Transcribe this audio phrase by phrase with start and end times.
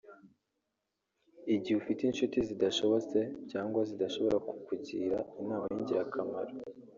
[1.53, 3.17] igihe ufite inshuti zidashobotse
[3.51, 6.53] cyangwa zidashobora kukugira inama y’ingarakamaro